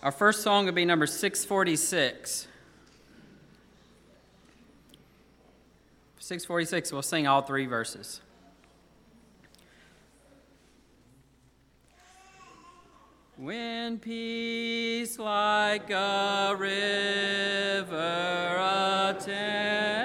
[0.00, 2.46] Our first song will be number 646.
[6.20, 8.20] 646, we'll sing all three verses.
[13.36, 17.96] When peace like a river
[19.16, 19.97] attends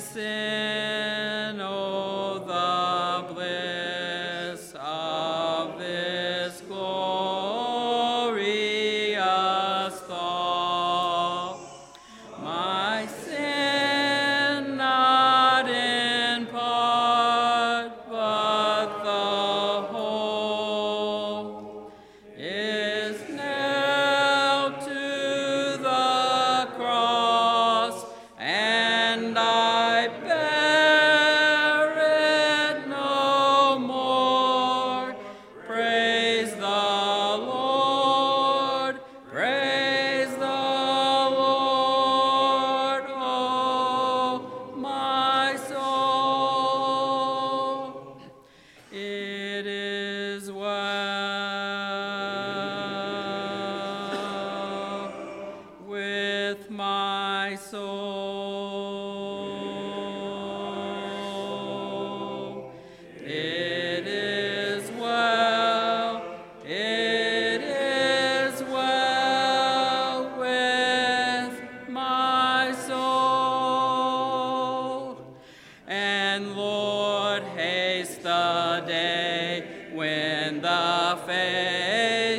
[0.00, 0.16] Christ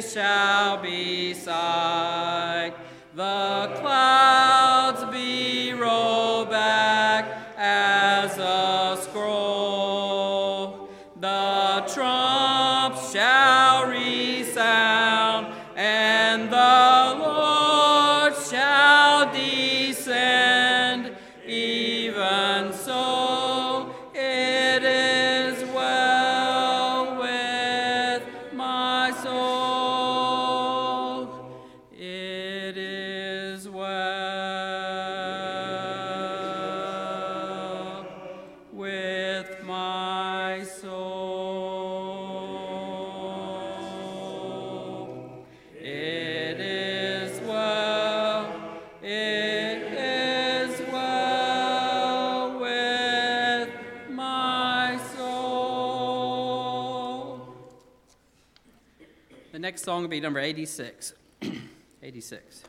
[0.02, 2.74] shall be sight.
[3.16, 4.21] The cloud
[59.82, 61.16] next song will be number 86.
[62.04, 62.64] 86.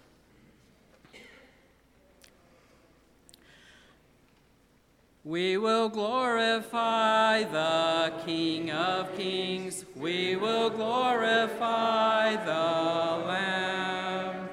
[5.22, 9.84] We will glorify the King of Kings.
[9.95, 14.49] We will glorify the Lamb.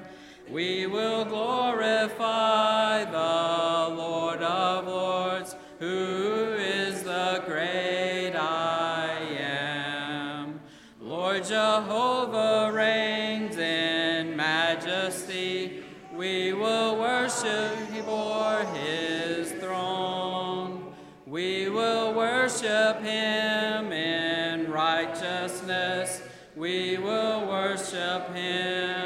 [0.50, 3.49] We will glorify the
[11.50, 15.82] Jehovah reigns in majesty.
[16.14, 20.94] We will worship before his throne.
[21.26, 26.22] We will worship him in righteousness.
[26.54, 28.99] We will worship him.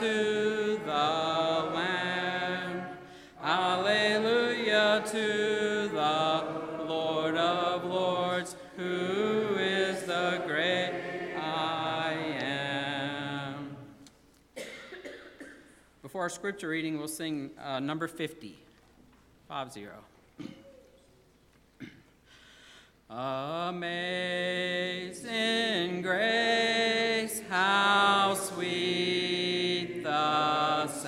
[0.00, 0.90] To the
[1.74, 2.82] Lamb.
[3.42, 6.44] Alleluia to the
[6.86, 13.76] Lord of Lords, who is the great I am.
[16.00, 18.58] Before our scripture reading, we'll sing uh, number 50.
[19.48, 19.92] 5 0.
[23.10, 24.00] Amazing
[26.00, 29.59] grace, how sweet
[30.20, 30.99] the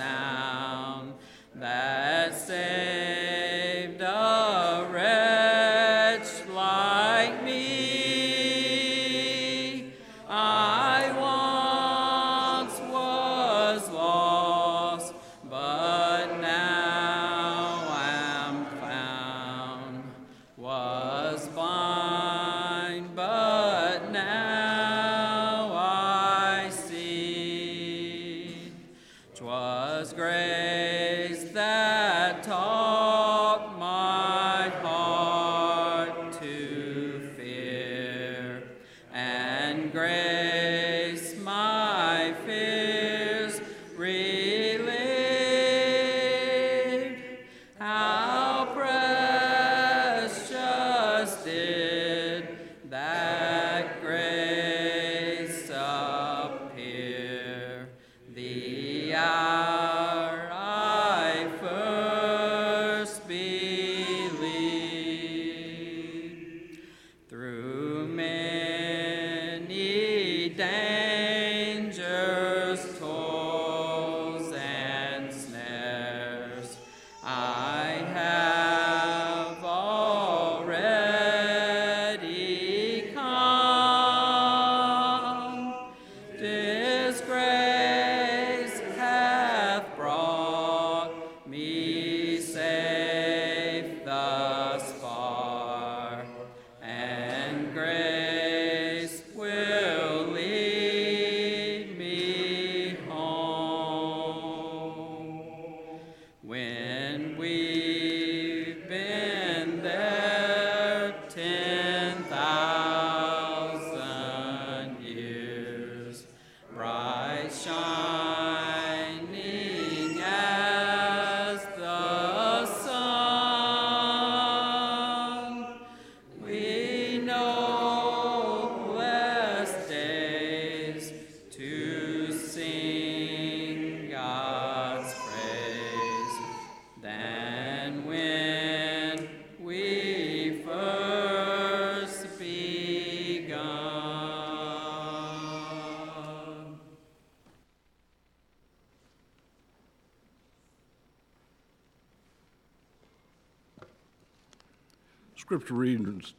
[155.52, 156.32] Scripture readings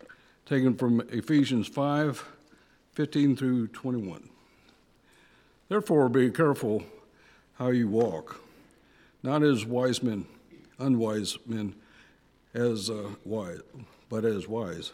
[0.44, 2.26] taken from Ephesians 5
[2.94, 4.28] 15 through 21.
[5.70, 6.82] Therefore, be careful
[7.60, 8.42] how you walk,
[9.22, 10.26] not as wise men,
[10.80, 11.76] unwise men,
[12.56, 13.60] as uh, wise,
[14.10, 14.94] but as wise,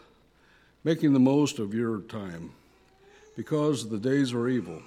[0.84, 2.52] making the most of your time,
[3.36, 4.82] because the days are evil.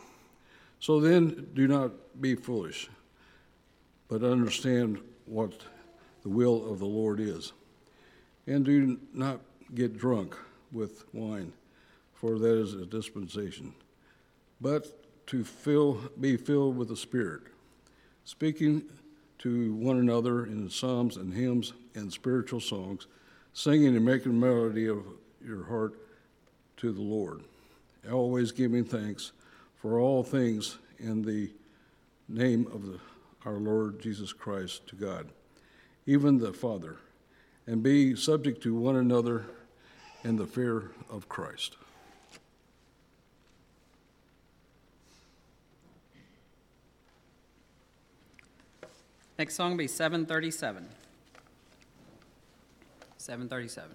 [0.80, 2.88] So then, do not be foolish,
[4.08, 5.54] but understand what
[6.22, 7.52] the will of the Lord is.
[8.46, 9.40] And do not
[9.74, 10.36] get drunk
[10.72, 11.54] with wine,
[12.14, 13.74] for that is a dispensation,
[14.60, 14.88] but
[15.28, 17.44] to fill, be filled with the Spirit,
[18.26, 18.84] speaking
[19.40, 23.08] to one another in psalms and hymns and spiritual songs,
[23.54, 25.04] singing and making melody of
[25.46, 25.94] your heart
[26.78, 27.44] to the Lord,
[28.12, 29.32] always giving thanks
[29.76, 31.52] for all things in the
[32.28, 33.00] name of the,
[33.46, 35.30] our Lord Jesus Christ to God,
[36.06, 36.98] even the Father
[37.66, 39.46] and be subject to one another
[40.24, 41.78] in the fear of Christ.
[49.38, 50.88] Next song will be 737.
[53.18, 53.92] 737.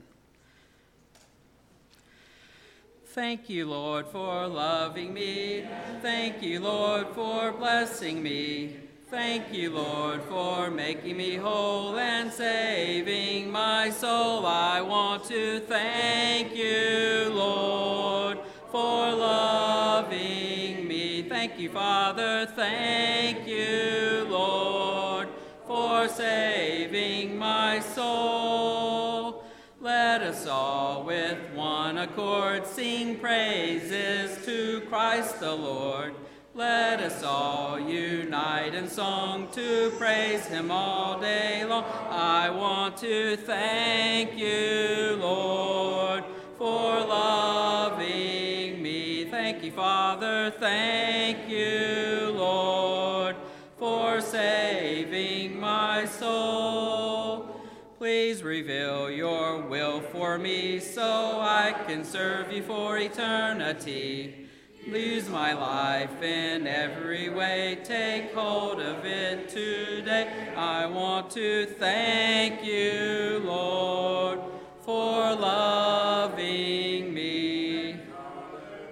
[3.06, 5.64] Thank you, Lord, for loving me.
[6.02, 8.87] Thank you, Lord, for blessing me.
[9.10, 14.44] Thank you, Lord, for making me whole and saving my soul.
[14.44, 18.38] I want to thank you, Lord,
[18.70, 21.22] for loving me.
[21.22, 22.44] Thank you, Father.
[22.54, 25.28] Thank you, Lord,
[25.66, 29.42] for saving my soul.
[29.80, 36.14] Let us all with one accord sing praises to Christ the Lord.
[36.58, 41.84] Let us all unite in song to praise him all day long.
[42.10, 46.24] I want to thank you, Lord,
[46.56, 49.26] for loving me.
[49.26, 50.50] Thank you, Father.
[50.50, 53.36] Thank you, Lord,
[53.76, 57.54] for saving my soul.
[57.98, 64.47] Please reveal your will for me so I can serve you for eternity.
[64.90, 67.76] Lose my life in every way.
[67.84, 70.54] Take hold of it today.
[70.56, 74.40] I want to thank you, Lord,
[74.80, 78.00] for loving me.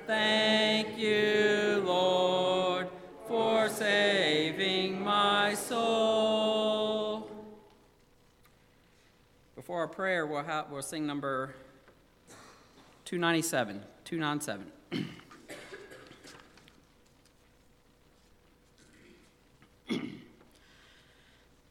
[0.06, 2.88] Thank you, Lord,
[3.26, 7.30] for saving my soul.
[9.54, 11.54] Before our prayer, we'll, have, we'll sing number
[13.06, 13.82] 297.
[14.04, 14.75] 297.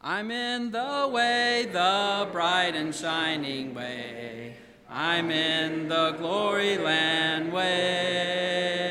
[0.08, 4.54] I'm in the way, the bright and shining way.
[4.88, 8.86] I'm in the glory land way.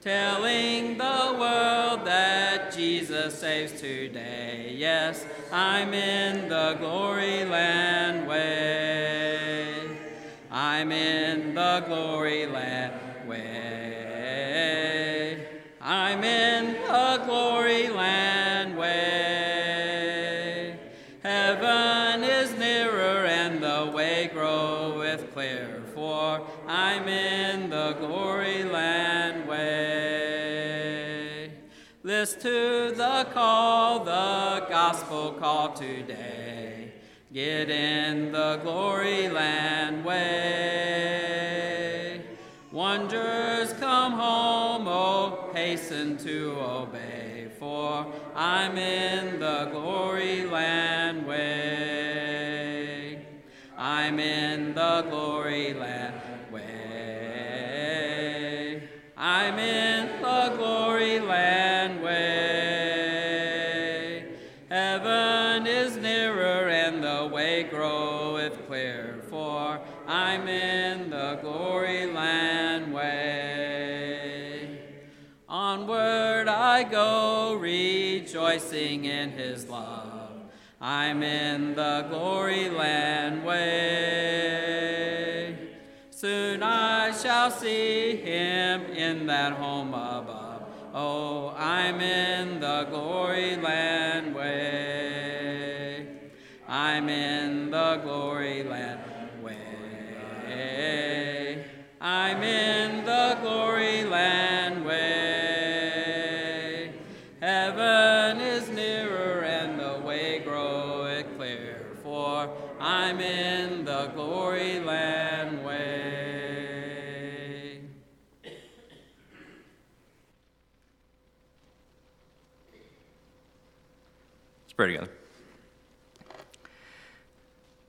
[0.00, 4.72] Telling the world that Jesus saves today.
[4.76, 9.98] Yes, I'm in the glory land way.
[10.48, 13.07] I'm in the glory land
[32.40, 36.92] to the call, the gospel call today.
[37.32, 41.38] Get in the glory land way.
[42.70, 51.67] Wonders come home, oh, hasten to obey, for I'm in the glory land way.
[78.48, 80.30] Rejoicing in his love.
[80.80, 84.78] I'm in the glory land way.
[86.10, 90.62] Soon I shall see him in that home above.
[90.94, 93.97] Oh, I'm in the glory land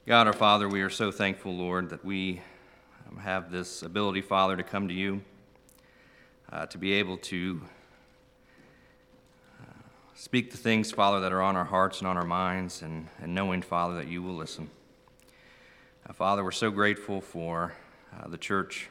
[0.09, 2.41] God our Father, we are so thankful, Lord, that we
[3.19, 5.21] have this ability, Father, to come to you,
[6.51, 7.61] uh, to be able to
[9.61, 9.83] uh,
[10.15, 13.35] speak the things, Father, that are on our hearts and on our minds, and, and
[13.35, 14.71] knowing, Father, that you will listen.
[16.09, 17.75] Uh, Father, we're so grateful for
[18.19, 18.89] uh, the church,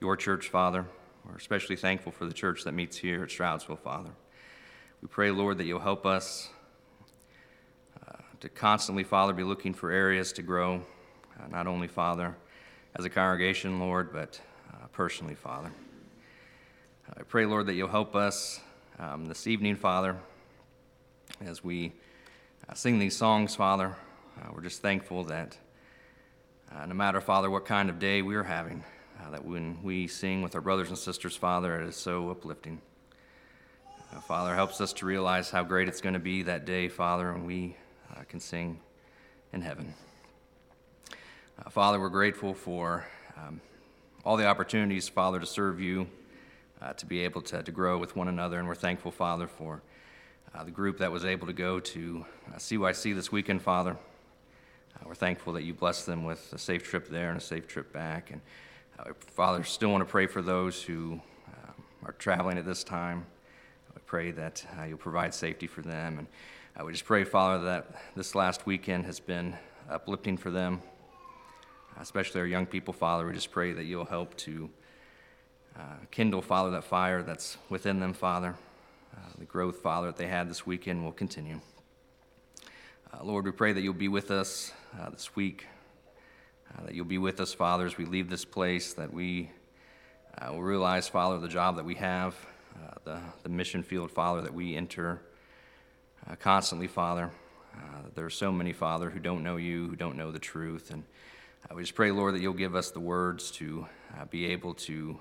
[0.00, 0.86] your church, Father.
[1.26, 4.10] We're especially thankful for the church that meets here at Stroudsville, Father.
[5.02, 6.48] We pray, Lord, that you'll help us
[8.42, 10.82] to constantly, Father, be looking for areas to grow,
[11.38, 12.34] uh, not only, Father,
[12.96, 14.40] as a congregation, Lord, but
[14.74, 15.70] uh, personally, Father.
[17.16, 18.60] I pray, Lord, that you'll help us
[18.98, 20.16] um, this evening, Father,
[21.46, 21.92] as we
[22.68, 23.94] uh, sing these songs, Father.
[24.36, 25.56] Uh, we're just thankful that
[26.74, 28.82] uh, no matter, Father, what kind of day we are having,
[29.24, 32.82] uh, that when we sing with our brothers and sisters, Father, it is so uplifting.
[34.26, 37.46] Father, helps us to realize how great it's going to be that day, Father, when
[37.46, 37.76] we
[38.16, 38.78] uh, can sing
[39.52, 39.94] in heaven.
[41.58, 43.60] Uh, Father, we're grateful for um,
[44.24, 46.06] all the opportunities, Father, to serve you,
[46.80, 49.82] uh, to be able to, to grow with one another, and we're thankful, Father, for
[50.54, 52.24] uh, the group that was able to go to
[52.56, 53.92] CYC uh, this weekend, Father.
[53.92, 57.66] Uh, we're thankful that you blessed them with a safe trip there and a safe
[57.66, 58.30] trip back.
[58.30, 58.40] And
[59.28, 63.26] Father, still want to pray for those who um, are traveling at this time.
[63.94, 66.26] We pray that you'll provide safety for them and
[66.74, 69.54] I would just pray, Father, that this last weekend has been
[69.90, 70.80] uplifting for them.
[72.00, 73.26] especially our young people, Father.
[73.26, 74.70] We just pray that you'll help to
[75.78, 78.54] uh, kindle, Father, that fire that's within them, Father.
[79.14, 81.60] Uh, the growth, Father, that they had this weekend will continue.
[83.12, 85.66] Uh, Lord, we pray that you'll be with us uh, this week,
[86.74, 89.50] uh, that you'll be with us, Father, as we leave this place, that we
[90.38, 92.34] uh, will realize, Father, the job that we have,
[93.04, 95.20] the, the mission field, Father, that we enter
[96.38, 97.30] constantly, Father.
[98.14, 101.04] there are so many, Father, who don't know you, who don't know the truth, and
[101.74, 103.86] we just pray, Lord, that you'll give us the words to
[104.30, 105.18] be able to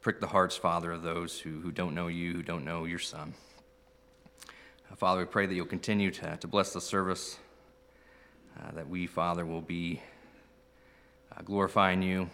[0.00, 2.98] prick the hearts, Father, of those who, who don't know you, who don't know your
[2.98, 3.34] Son.
[4.90, 7.38] Uh, Father, we pray that you'll continue to, to bless the service,
[8.58, 10.00] uh, that we, Father, will be
[11.36, 12.30] uh, glorifying you,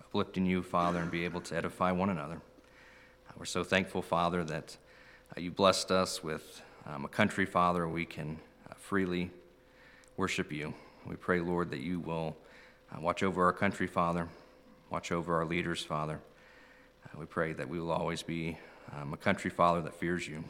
[0.00, 2.36] uplifting you, Father, and be able to edify one another.
[2.36, 4.87] Uh, we're so thankful, Father, that uh,
[5.42, 8.38] you blessed us with um, a country, Father, we can
[8.70, 9.30] uh, freely
[10.16, 10.74] worship you.
[11.06, 12.36] We pray, Lord, that you will
[13.00, 14.28] watch over our country, Father,
[14.90, 16.20] watch over our leaders, Father.
[17.16, 18.58] we pray that we will always be
[18.96, 20.44] um, a country, Father, that fears you.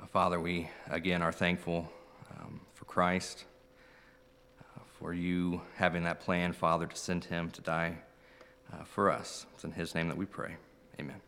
[0.00, 1.90] Uh, Father, we again are thankful
[2.30, 3.44] um, for Christ,
[4.60, 7.98] uh, for you having that plan, Father, to send him to die
[8.72, 9.46] uh, for us.
[9.54, 10.56] It's in his name that we pray.
[11.00, 11.20] Amen.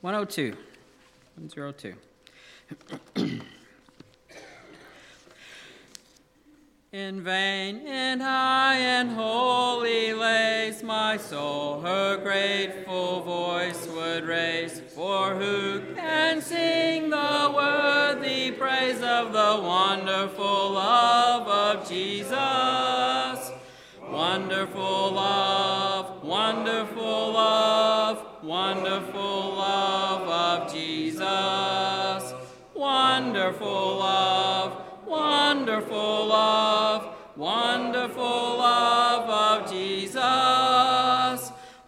[0.00, 0.56] One oh two.
[1.36, 1.94] One zero two.
[6.92, 14.80] In vain, in high and holy lays my soul her grateful voice would raise.
[14.80, 23.52] For who can sing the worthy praise of the wonderful love of Jesus?
[24.08, 25.99] Wonderful love,
[26.50, 32.34] wonderful love, wonderful love of Jesus.
[32.74, 40.20] Wonderful love, wonderful love wonderful love of Jesus,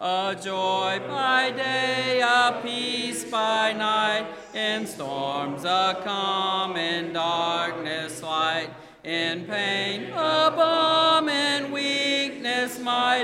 [0.01, 8.69] a joy by day, a peace by night, in storms a calm, in darkness light,
[9.03, 11.02] in pain a balm, in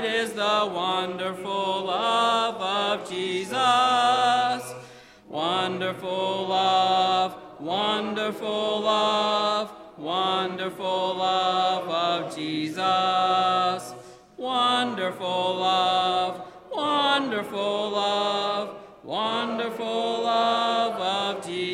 [0.00, 4.74] might is the wonderful love of Jesus.
[5.28, 13.94] Wonderful love, wonderful love, Wonderful love of Jesus.
[14.38, 21.69] Wonderful love, wonderful love, wonderful love of Jesus.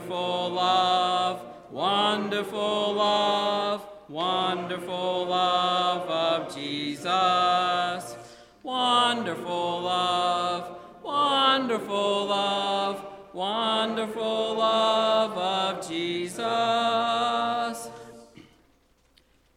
[0.00, 8.16] Wonderful love, wonderful love, wonderful love of Jesus.
[8.62, 16.40] Wonderful love, wonderful love, wonderful love of Jesus.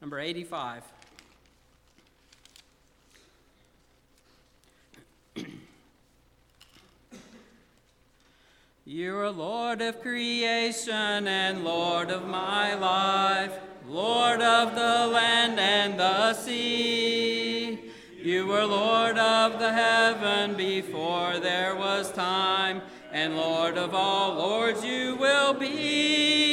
[0.02, 0.93] Number 85.
[8.94, 16.00] You are Lord of creation and Lord of my life, Lord of the land and
[16.00, 17.92] the sea.
[18.22, 24.86] You were Lord of the heaven before there was time, and Lord of all lords
[24.86, 26.53] you will be.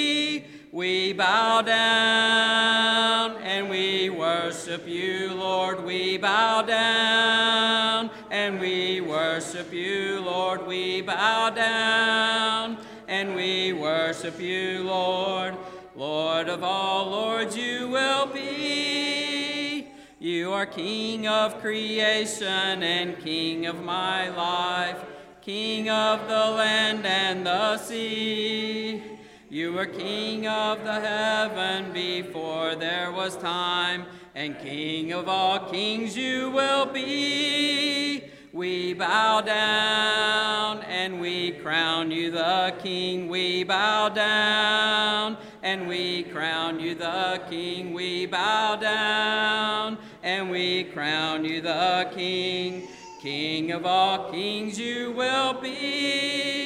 [0.80, 5.84] We bow down and we worship you, Lord.
[5.84, 10.66] We bow down and we worship you, Lord.
[10.66, 15.54] We bow down and we worship you, Lord.
[15.94, 19.86] Lord of all lords, you will be.
[20.18, 25.04] You are King of creation and King of my life,
[25.42, 29.18] King of the land and the sea.
[29.52, 36.16] You were King of the heaven before there was time, and King of all kings
[36.16, 38.30] you will be.
[38.52, 43.28] We bow down and we crown you the King.
[43.28, 47.92] We bow down and we crown you the King.
[47.92, 52.86] We bow down and we crown you the King.
[53.20, 56.59] King of all kings you will be.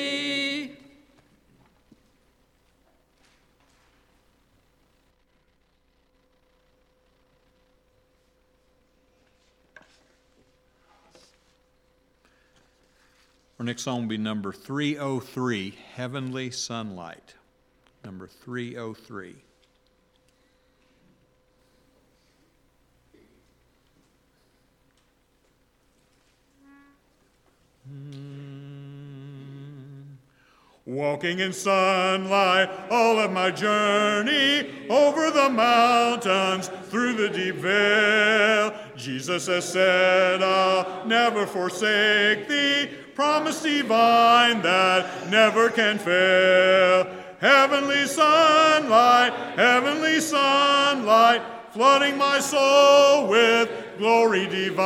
[13.64, 17.33] Our next song will be number 303, Heavenly Sunlight.
[18.05, 19.37] Number 303.
[27.88, 28.35] Hmm.
[30.85, 38.74] Walking in sunlight all of my journey over the mountains, through the deep vale.
[38.94, 43.03] Jesus has said, I'll never forsake thee.
[43.14, 47.07] Promise divine that never can fail.
[47.40, 54.85] Heavenly sunlight, heavenly sunlight, flooding my soul with glory divine.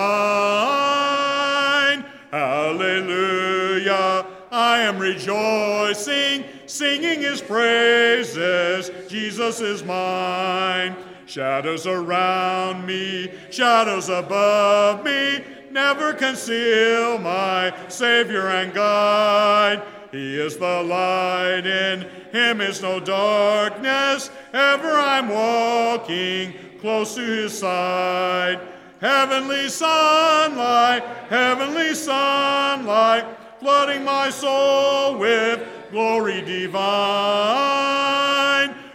[2.30, 4.26] Hallelujah.
[4.50, 8.90] I am rejoicing, singing his praises.
[9.10, 10.96] Jesus is mine.
[11.26, 19.82] Shadows around me, shadows above me, never conceal my Savior and guide.
[20.10, 24.30] He is the light, in him is no darkness.
[24.52, 28.60] Ever I'm walking close to his side.
[29.00, 33.24] Heavenly sunlight, heavenly sunlight,
[33.60, 36.78] flooding my soul with glory divine.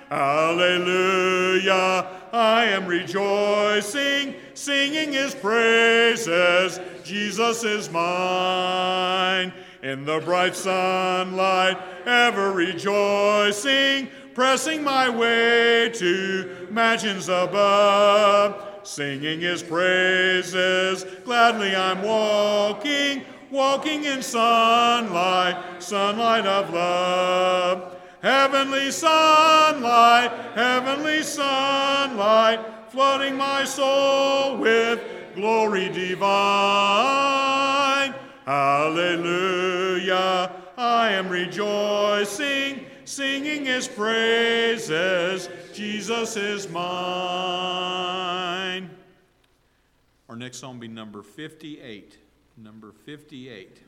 [0.10, 6.80] Hallelujah, I am rejoicing, singing his praises.
[7.04, 9.54] Jesus is mine.
[9.84, 18.82] In the bright sunlight, ever rejoicing, pressing my way to mansions above.
[18.82, 28.03] Singing his praises, gladly I'm walking, walking in sunlight, sunlight of love.
[28.24, 35.02] Heavenly sunlight, heavenly sunlight, flooding my soul with
[35.36, 36.24] glory divine.
[38.46, 40.16] Hallelujah,
[40.78, 45.50] I am rejoicing, singing his praises.
[45.74, 46.84] Jesus is mine.
[50.30, 52.18] Our next song will be number 58.
[52.56, 53.82] Number 58.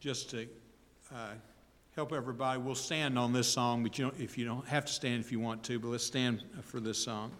[0.00, 0.46] Just to
[1.14, 1.32] uh,
[1.94, 4.92] help everybody, we'll stand on this song, but you don't, if you don't have to
[4.92, 7.30] stand if you want to, but let's stand for this song.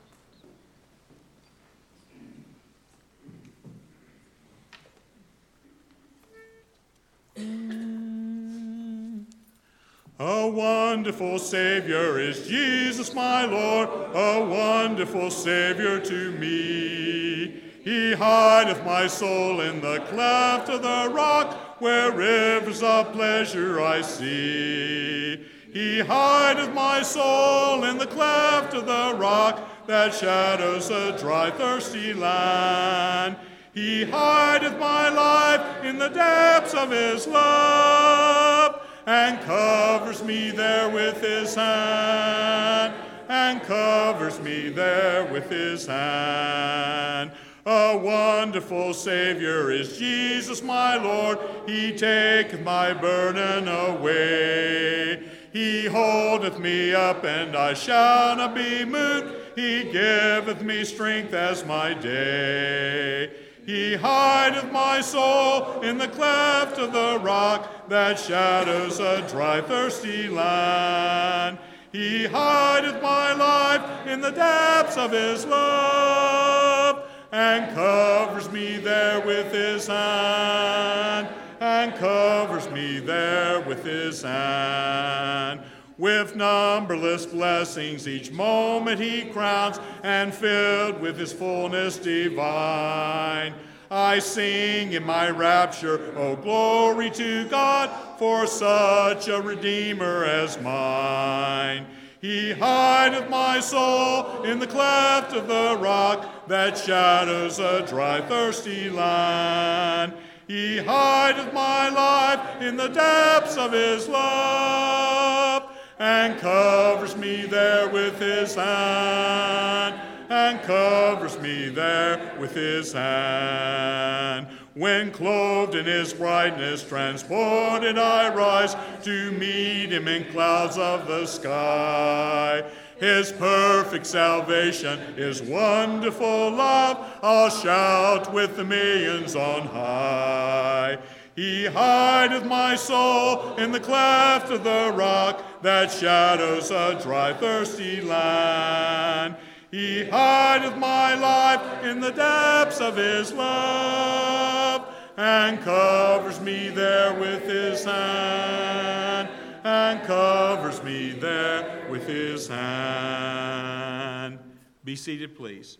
[10.18, 17.62] A wonderful Savior is Jesus, my Lord, a wonderful Savior to me.
[17.82, 24.02] He hideth my soul in the cleft of the rock, where rivers of pleasure I
[24.02, 25.44] see.
[25.72, 32.12] He hideth my soul in the cleft of the rock, that shadows a dry, thirsty
[32.12, 33.36] land.
[33.72, 41.20] He hideth my life in the depths of his love and covers me there with
[41.20, 42.94] his hand,
[43.28, 47.30] and covers me there with his hand.
[47.66, 51.38] A wonderful Savior is Jesus, my Lord.
[51.66, 55.28] He taketh my burden away.
[55.52, 59.34] He holdeth me up, and I shall not be moved.
[59.56, 63.30] He giveth me strength as my day.
[63.66, 70.28] He hideth my soul in the cleft of the rock that shadows a dry, thirsty
[70.28, 71.58] land.
[71.92, 76.99] He hideth my life in the depths of his love
[77.32, 81.28] and covers me there with his hand,
[81.60, 85.60] and covers me there with his hand.
[85.98, 93.54] With numberless blessings each moment he crowns, and filled with his fullness divine.
[93.90, 101.86] I sing in my rapture, oh glory to God, for such a Redeemer as mine.
[102.20, 108.90] He hideth my soul in the cleft of the rock that shadows a dry, thirsty
[108.90, 110.12] land.
[110.46, 115.62] He hideth my life in the depths of his love
[115.98, 124.46] and covers me there with his hand, and covers me there with his hand.
[124.74, 131.26] When clothed in his brightness, transported I rise to meet him in clouds of the
[131.26, 132.62] sky.
[133.00, 140.98] His perfect salvation, his wonderful love, I'll shout with the millions on high.
[141.34, 148.02] He hideth my soul in the cleft of the rock that shadows a dry, thirsty
[148.02, 149.34] land.
[149.70, 154.84] He hideth my life in the depths of his love
[155.16, 159.28] and covers me there with his hand,
[159.62, 164.38] and covers me there with his hand.
[164.82, 165.78] Be seated, please.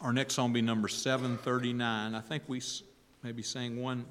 [0.00, 2.14] Our next song will be number 739.
[2.14, 2.60] I think we
[3.22, 4.04] maybe sang one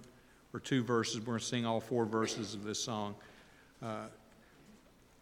[0.54, 1.20] or two verses.
[1.20, 3.16] We're going to sing all four verses of this song.
[3.82, 4.08] Uh,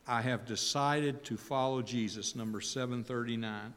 [0.07, 3.73] I have decided to follow Jesus, number 739.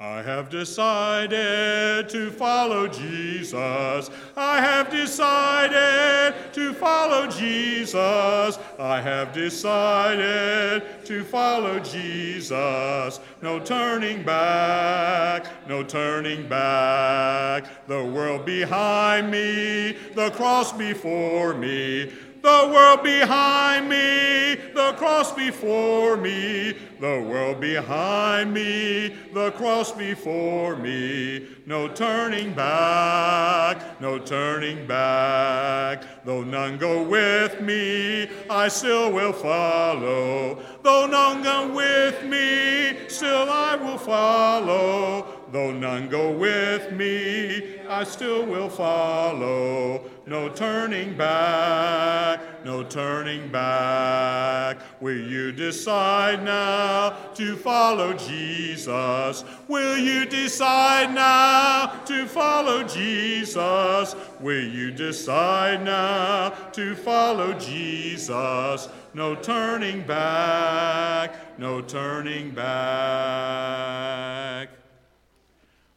[0.00, 4.08] I have decided to follow Jesus.
[4.36, 8.60] I have decided to follow Jesus.
[8.78, 13.18] I have decided to follow Jesus.
[13.42, 17.88] No turning back, no turning back.
[17.88, 22.12] The world behind me, the cross before me.
[22.40, 30.76] The world behind me, the cross before me, the world behind me, the cross before
[30.76, 31.48] me.
[31.66, 36.24] No turning back, no turning back.
[36.24, 40.62] Though none go with me, I still will follow.
[40.82, 45.26] Though none go with me, still I will follow.
[45.50, 50.02] Though none go with me, I still will follow.
[50.28, 54.76] No turning back, no turning back.
[55.00, 59.42] Will you decide now to follow Jesus?
[59.68, 64.14] Will you decide now to follow Jesus?
[64.38, 68.86] Will you decide now to follow Jesus?
[69.14, 73.78] No turning back, no turning back.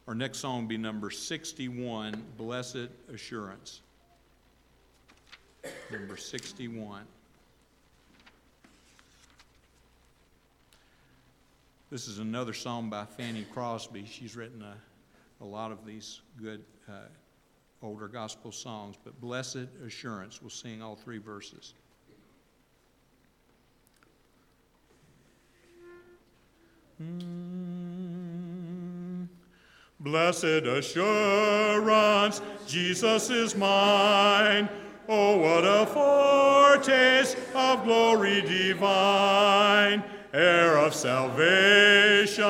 [0.08, 3.82] Our next song will be number 61, Blessed Assurance.
[5.90, 7.02] Number 61.
[11.90, 14.06] This is another song by Fanny Crosby.
[14.06, 14.74] She's written a,
[15.42, 17.02] a lot of these good uh,
[17.82, 21.74] older gospel songs, but Blessed Assurance, we'll sing all three verses.
[30.00, 34.68] Blessed assurance, Jesus is mine.
[35.08, 42.44] Oh, what a foretaste of glory divine, heir of salvation,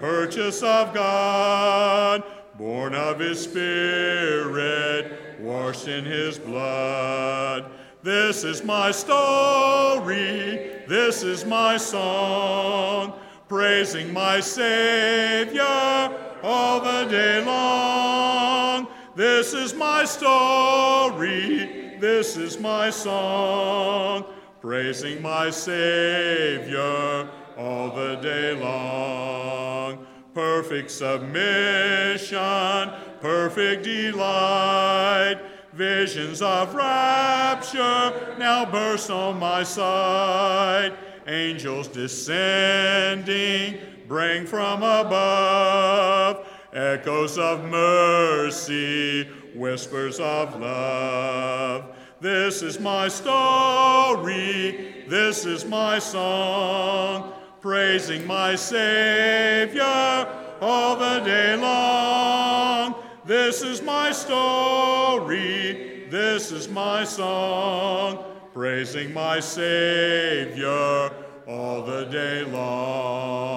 [0.00, 2.24] purchase of God,
[2.56, 7.70] born of his Spirit, washed in his blood.
[8.02, 13.12] This is my story, this is my song,
[13.48, 15.62] praising my Savior
[16.42, 18.88] all the day long.
[19.18, 24.26] This is my story, this is my song,
[24.60, 30.06] praising my Savior all the day long.
[30.34, 32.38] Perfect submission,
[33.20, 35.40] perfect delight,
[35.72, 40.92] visions of rapture now burst on my sight.
[41.26, 51.96] Angels descending, bring from above echoes of mercy, whispers of love.
[52.20, 60.28] This is my story, this is my song, praising my Savior
[60.60, 62.96] all the day long.
[63.24, 71.12] This is my story, this is my song, praising my Savior
[71.46, 73.47] all the day long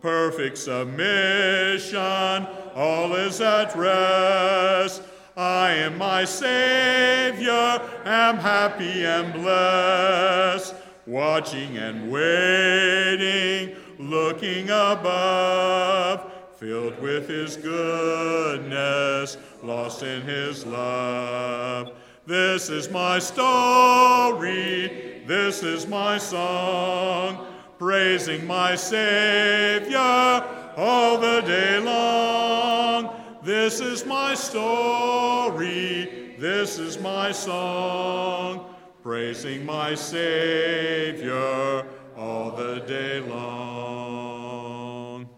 [0.00, 5.02] perfect submission, all is at rest.
[5.36, 10.74] I am my Savior, am happy and blessed,
[11.06, 21.92] watching and waiting, looking above, filled with His goodness, lost in His love.
[22.26, 27.47] This is my story, this is my song
[27.78, 30.44] praising my Savior
[30.76, 33.10] all the day long.
[33.42, 41.86] This is my story, this is my song, praising my Savior
[42.16, 45.28] all the day long.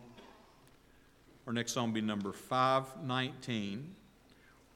[1.47, 3.97] Our next song will be number 519.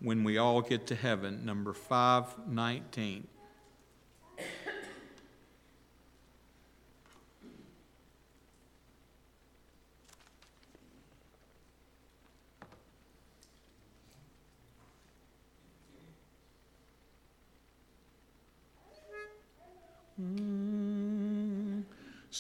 [0.00, 3.26] When we all get to heaven, number 519.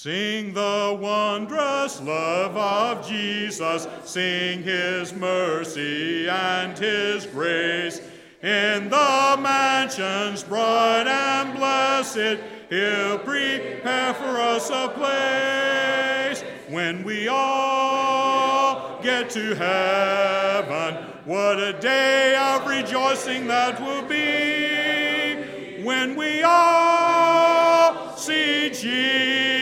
[0.04, 8.02] Sing the wondrous love of Jesus, sing his mercy and his grace.
[8.42, 12.38] In the mansions bright and blessed,
[12.68, 16.44] he'll prepare for us a place.
[16.68, 25.82] When we all get to heaven, what a day of rejoicing that will be.
[25.82, 29.53] When we all see Jesus,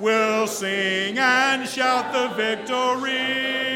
[0.00, 3.66] we'll sing and shout the victory.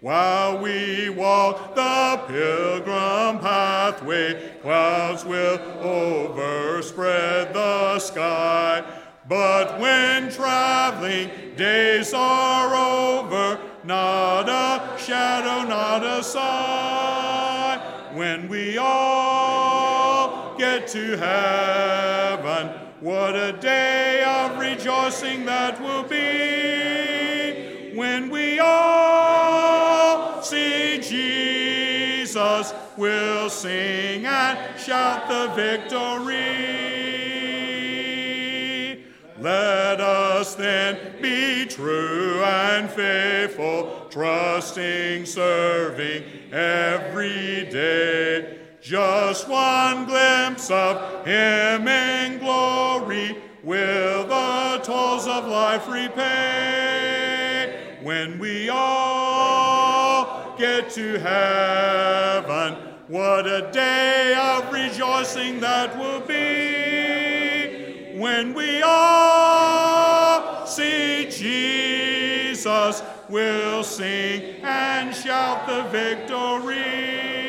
[0.00, 8.82] While we walk the pilgrim pathway, clouds will overspread the sky.
[9.28, 17.80] But when traveling days are over, not a shadow, not a sign.
[18.16, 22.19] When we all get to heaven,
[23.00, 27.92] what a day of rejoicing that will be.
[27.96, 36.80] When we all see Jesus, we'll sing and shout the victory.
[39.38, 48.59] Let us then be true and faithful, trusting, serving every day.
[48.80, 57.98] Just one glimpse of Him in glory will the tolls of life repay.
[58.02, 62.76] When we all get to heaven,
[63.08, 68.18] what a day of rejoicing that will be.
[68.18, 77.39] When we all see Jesus, we'll sing and shout the victory.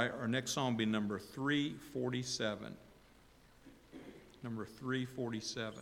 [0.00, 2.74] Right, our next song will be number 347.
[4.42, 5.80] Number 347.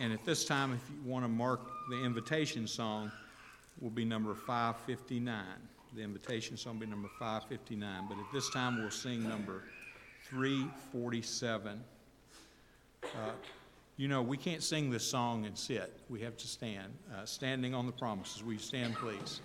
[0.00, 3.10] And at this time, if you want to mark the invitation song,
[3.80, 5.44] will be number 559.
[5.96, 8.06] The invitation song will be number 559.
[8.08, 9.64] But at this time, we'll sing number
[10.28, 11.82] 347.
[13.16, 13.30] Uh,
[13.96, 15.92] You know, we can't sing this song and sit.
[16.08, 16.92] We have to stand.
[17.12, 18.44] Uh, Standing on the promises.
[18.44, 19.40] Will you stand, please?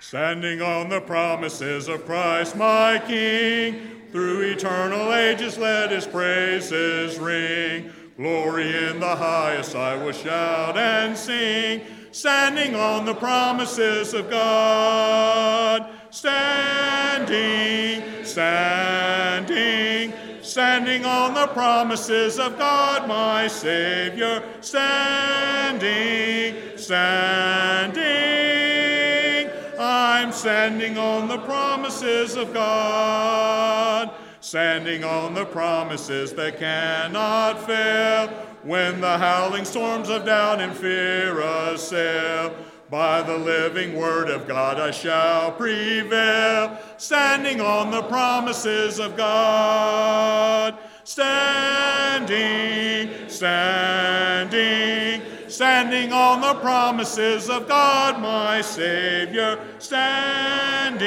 [0.00, 7.90] Standing on the promises of Christ my King, through eternal ages let his praises ring.
[8.16, 15.90] Glory in the highest I will shout and sing, standing on the promises of God.
[16.10, 24.42] Standing, standing, standing on the promises of God my Savior.
[24.60, 28.10] Standing, standing.
[29.78, 38.49] I'm standing on the promises of God, standing on the promises that cannot fail.
[38.62, 42.54] When the howling storms of doubt and fear assail,
[42.90, 50.76] by the living word of God I shall prevail, standing on the promises of God.
[51.04, 52.28] Standing,
[53.28, 59.58] standing, standing on the promises of God, my Savior.
[59.78, 61.00] Standing,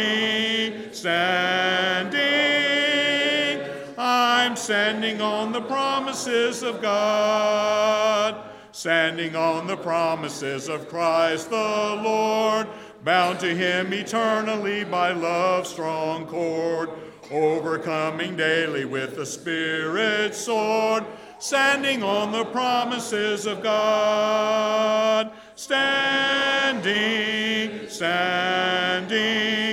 [0.91, 2.72] standing,
[4.63, 8.49] standing on the promises of God.
[8.71, 11.55] Standing on the promises of Christ the
[12.01, 12.67] Lord,
[13.03, 16.89] bound to Him eternally by love's strong cord
[17.29, 21.03] overcoming daily with the Spirit's sword,
[21.39, 25.29] standing on the promises of God.
[25.55, 26.89] Standing,
[27.89, 29.72] standing,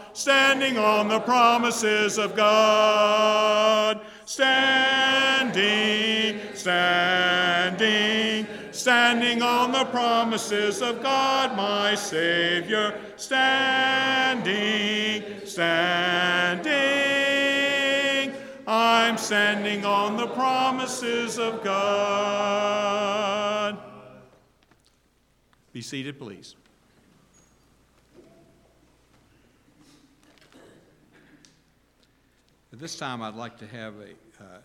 [0.13, 4.01] Standing on the promises of God.
[4.25, 5.61] Standing,
[6.53, 12.99] standing, standing on the promises of God, my Savior.
[13.17, 14.51] Standing,
[15.45, 16.71] standing,
[18.67, 22.51] I'm standing on the promises of God.
[25.73, 26.55] Be seated, please.
[32.81, 34.57] This time, I'd like to have a uh,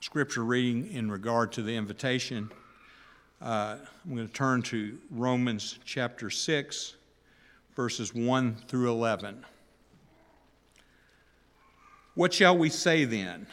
[0.00, 2.50] scripture reading in regard to the invitation.
[3.40, 6.96] Uh, I'm going to turn to Romans chapter 6,
[7.76, 9.44] verses 1 through 11.
[12.16, 13.46] What shall we say then?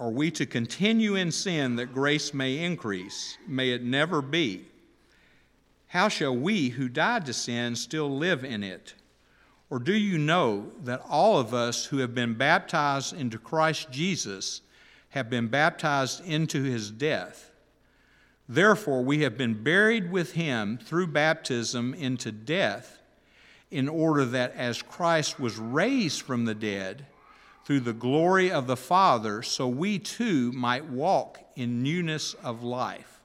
[0.00, 3.38] Are we to continue in sin that grace may increase?
[3.46, 4.64] May it never be.
[5.86, 8.94] How shall we who died to sin still live in it?
[9.72, 14.60] Or do you know that all of us who have been baptized into Christ Jesus
[15.08, 17.50] have been baptized into his death?
[18.46, 23.00] Therefore, we have been buried with him through baptism into death,
[23.70, 27.06] in order that as Christ was raised from the dead
[27.64, 33.22] through the glory of the Father, so we too might walk in newness of life.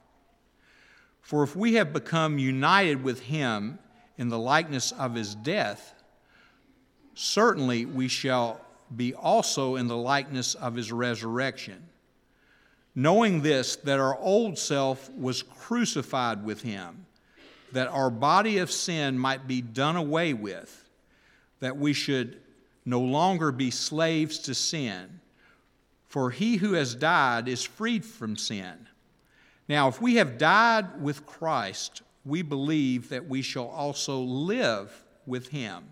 [1.19, 3.79] For if we have become united with him
[4.17, 5.93] in the likeness of his death,
[7.17, 8.61] certainly we shall
[8.95, 11.83] be also in the likeness of his resurrection.
[12.93, 17.05] Knowing this, that our old self was crucified with him,
[17.71, 20.89] that our body of sin might be done away with,
[21.59, 22.39] that we should
[22.85, 25.19] no longer be slaves to sin.
[26.07, 28.87] For he who has died is freed from sin.
[29.67, 35.49] Now, if we have died with Christ, we believe that we shall also live with
[35.49, 35.83] him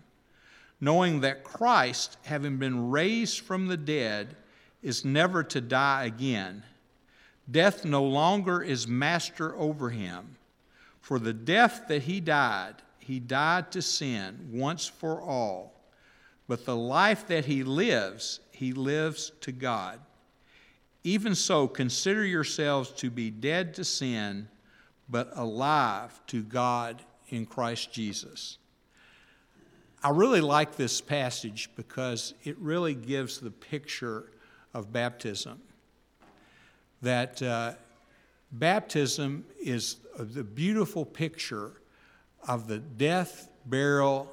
[0.80, 4.36] knowing that Christ, having been raised from the dead,
[4.82, 6.62] is never to die again.
[7.50, 10.36] Death no longer is master over him.
[11.00, 15.72] For the death that he died, he died to sin once for all.
[16.48, 20.00] But the life that he lives, he lives to God.
[21.04, 24.48] Even so, consider yourselves to be dead to sin,
[25.08, 28.58] but alive to God in Christ Jesus.
[30.02, 34.30] I really like this passage because it really gives the picture
[34.74, 35.60] of baptism.
[37.02, 37.72] That uh,
[38.52, 41.72] baptism is the beautiful picture
[42.46, 44.32] of the death, burial,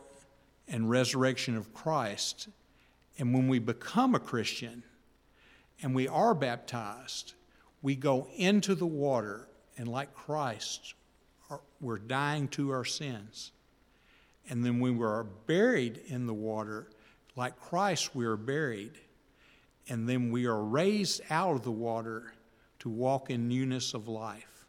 [0.68, 2.50] and resurrection of Christ.
[3.18, 4.84] And when we become a Christian
[5.82, 7.34] and we are baptized,
[7.82, 9.48] we go into the water,
[9.78, 10.94] and like Christ,
[11.82, 13.53] we're dying to our sins.
[14.50, 16.88] And then when we are buried in the water,
[17.36, 18.94] like Christ, we are buried.
[19.90, 22.34] And then we are raised out of the water
[22.80, 24.66] to walk in newness of life.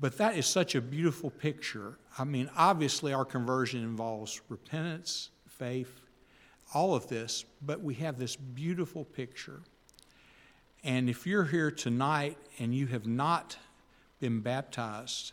[0.00, 1.98] But that is such a beautiful picture.
[2.18, 6.00] I mean, obviously, our conversion involves repentance, faith,
[6.72, 9.60] all of this, but we have this beautiful picture.
[10.82, 13.58] And if you're here tonight and you have not
[14.20, 15.32] been baptized,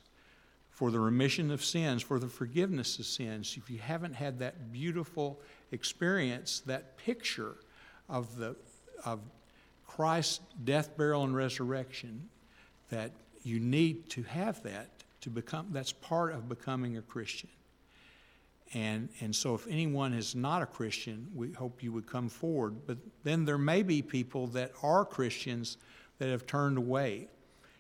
[0.78, 4.72] for the remission of sins, for the forgiveness of sins, if you haven't had that
[4.72, 7.56] beautiful experience, that picture
[8.08, 8.56] of, the,
[9.04, 9.20] of
[9.88, 12.30] Christ's death, burial, and resurrection,
[12.92, 13.10] that
[13.42, 17.50] you need to have that to become, that's part of becoming a Christian.
[18.76, 22.76] And, and so, if anyone is not a Christian, we hope you would come forward.
[22.86, 25.78] But then there may be people that are Christians
[26.20, 27.30] that have turned away.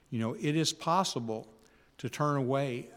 [0.09, 1.47] You know, it is possible
[1.99, 2.89] to turn away.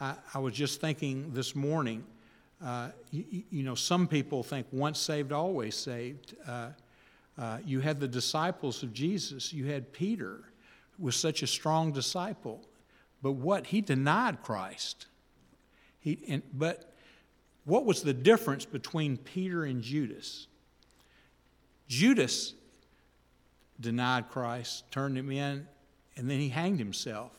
[0.00, 2.04] I, I was just thinking this morning,
[2.64, 6.34] uh, you, you, know, some people think once saved, always saved.
[6.46, 6.70] Uh,
[7.38, 9.52] uh, you had the disciples of Jesus.
[9.52, 10.40] You had Peter,
[10.96, 12.60] who was such a strong disciple.
[13.22, 13.66] But what?
[13.66, 15.06] He denied Christ.
[16.00, 16.92] He, and, but
[17.64, 20.48] what was the difference between Peter and Judas?
[21.86, 22.54] Judas
[23.80, 25.66] denied Christ, turned him in,
[26.16, 27.37] and then he hanged himself.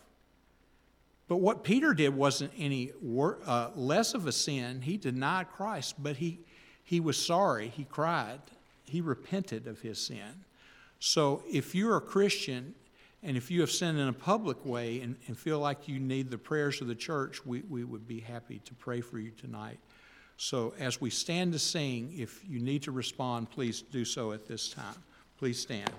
[1.30, 4.82] But what Peter did wasn't any wor- uh, less of a sin.
[4.82, 6.40] He denied Christ, but he,
[6.84, 7.70] he was sorry.
[7.70, 8.42] He cried.
[8.86, 10.44] He repented of his sin.
[11.00, 12.74] So if you're a Christian
[13.22, 16.32] and if you have sinned in a public way and, and feel like you need
[16.32, 19.78] the prayers of the church, we, we would be happy to pray for you tonight.
[20.38, 24.48] So as we stand to sing, if you need to respond, please do so at
[24.48, 24.96] this time.
[25.38, 25.92] Please stand.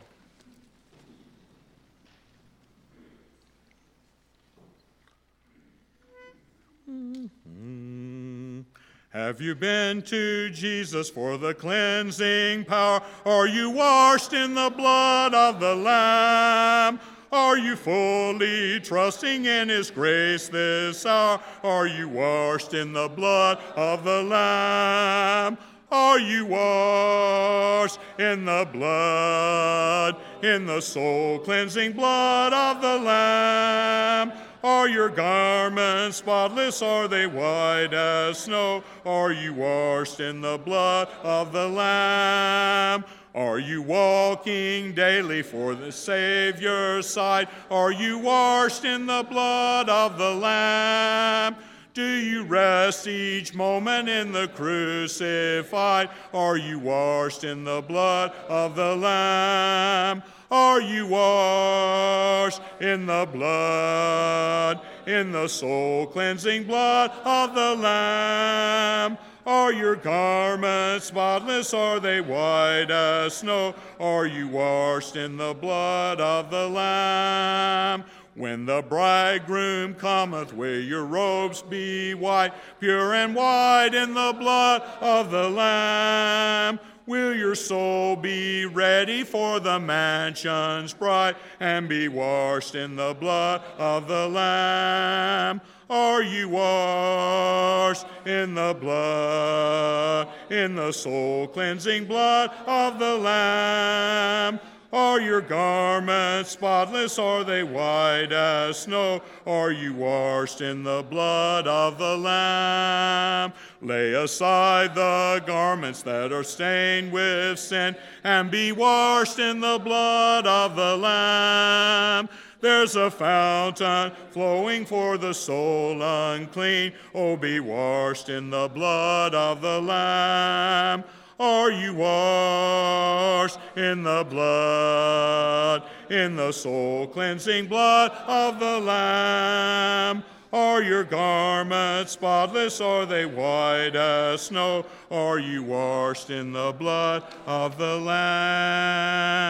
[9.11, 13.03] Have you been to Jesus for the cleansing power?
[13.27, 17.01] Are you washed in the blood of the Lamb?
[17.33, 21.41] Are you fully trusting in His grace this hour?
[21.65, 25.59] Are you washed in the blood of the Lamb?
[25.91, 34.33] Are you washed in the blood, in the soul cleansing blood of the Lamb?
[34.63, 36.83] Are your garments spotless?
[36.83, 38.85] Are they white as snow?
[39.07, 43.05] Are you washed in the blood of the Lamb?
[43.35, 47.49] Are you walking daily for the Savior's side?
[47.71, 51.57] Are you washed in the blood of the Lamb?
[51.95, 56.11] Do you rest each moment in the crucified?
[56.35, 60.23] Are you washed in the blood of the Lamb?
[60.51, 69.17] Are you washed in the blood, in the soul cleansing blood of the Lamb?
[69.47, 71.73] Are your garments spotless?
[71.73, 73.77] Are they white as snow?
[74.01, 78.05] Are you washed in the blood of the Lamb?
[78.35, 84.83] When the bridegroom cometh, will your robes be white, pure and white in the blood
[85.01, 86.81] of the Lamb?
[87.11, 93.63] Will your soul be ready for the mansion's bright and be washed in the blood
[93.79, 95.61] of the Lamb?
[95.91, 104.61] Are you washed in the blood, in the soul cleansing blood of the Lamb?
[104.93, 107.17] Are your garments spotless?
[107.17, 109.23] Are they white as snow?
[109.47, 113.53] Are you washed in the blood of the Lamb?
[113.81, 120.49] Lay aside the garments that are stained with sin and be washed in the blood
[120.49, 122.29] of the Lamb.
[122.61, 126.95] There's a fountain flowing for the soul unclean.
[127.15, 131.05] Oh, be washed in the blood of the Lamb.
[131.41, 140.23] Are you washed in the blood, in the soul cleansing blood of the Lamb?
[140.53, 142.83] Are your garments spotless?
[142.83, 144.85] Are they white as snow?
[145.11, 149.41] Are you washed in the blood of the Lamb?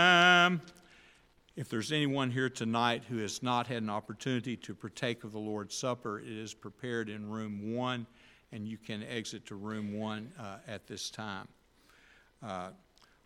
[1.56, 5.40] If there's anyone here tonight who has not had an opportunity to partake of the
[5.40, 8.06] Lord's Supper, it is prepared in room one,
[8.52, 11.48] and you can exit to room one uh, at this time.
[12.42, 12.70] Uh,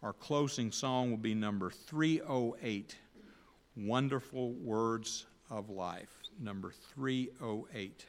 [0.03, 2.97] our closing song will be number 308
[3.77, 6.23] Wonderful Words of Life.
[6.41, 8.07] Number 308.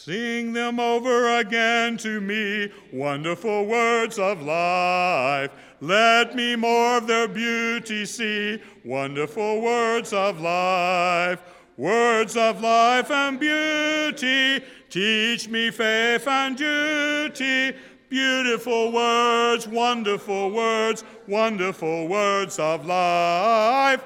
[0.00, 5.50] Sing them over again to me, wonderful words of life.
[5.80, 11.42] Let me more of their beauty see, wonderful words of life.
[11.76, 17.76] Words of life and beauty, teach me faith and duty.
[18.08, 23.97] Beautiful words, wonderful words, wonderful words of life.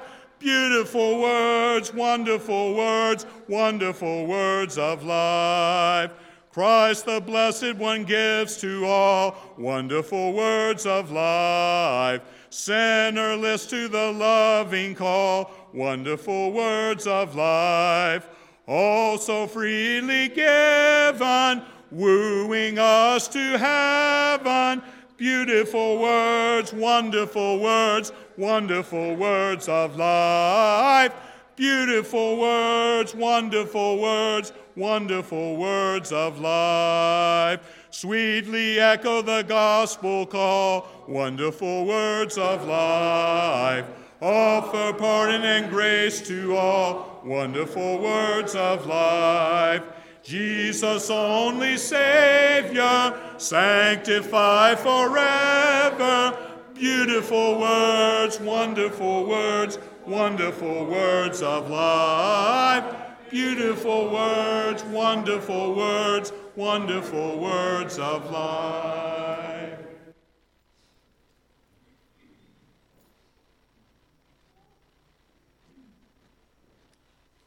[0.43, 6.11] Beautiful words, wonderful words, wonderful words of life.
[6.51, 12.23] Christ the Blessed One gives to all wonderful words of life.
[12.49, 18.27] Sinnerless to the loving call, wonderful words of life.
[18.67, 24.83] All so freely given, wooing us to heaven.
[25.15, 31.13] Beautiful words, wonderful words, wonderful words of life.
[31.55, 37.87] Beautiful words, wonderful words, wonderful words of life.
[37.91, 43.85] Sweetly echo the gospel call, wonderful words of life.
[44.19, 49.83] Offer pardon and grace to all, wonderful words of life.
[50.23, 56.52] Jesus, only Savior, sanctify forever.
[56.75, 62.83] Beautiful words, wonderful words, wonderful words of life.
[63.29, 69.79] Beautiful words, wonderful words, wonderful words of life.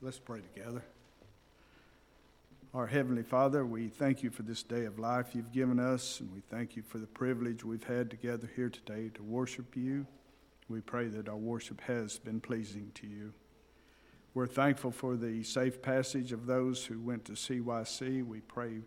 [0.01, 0.83] Let's pray together.
[2.77, 6.31] Our Heavenly Father, we thank you for this day of life you've given us, and
[6.31, 10.07] we thank you for the privilege we've had together here today to worship you.
[10.69, 13.33] We pray that our worship has been pleasing to you.
[14.35, 18.23] We're thankful for the safe passage of those who went to CYC.
[18.27, 18.83] We pray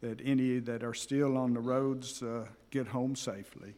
[0.00, 3.74] that any that are still on the roads uh, get home safely.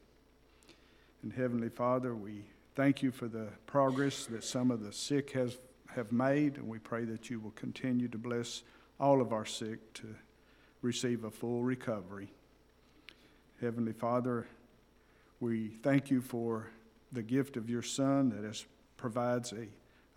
[1.23, 2.43] And Heavenly Father, we
[2.75, 5.57] thank you for the progress that some of the sick has,
[5.95, 8.63] have made, and we pray that you will continue to bless
[8.99, 10.15] all of our sick to
[10.83, 12.33] receive a full recovery.
[13.61, 14.47] Heavenly Father,
[15.41, 16.71] we thank you for
[17.13, 18.65] the gift of your Son that has,
[18.97, 19.67] provides a,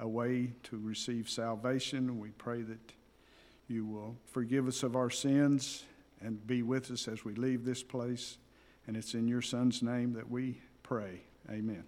[0.03, 2.19] a way to receive salvation.
[2.19, 2.93] We pray that
[3.67, 5.83] you will forgive us of our sins
[6.21, 8.37] and be with us as we leave this place.
[8.87, 11.21] And it's in your Son's name that we pray.
[11.49, 11.83] Amen.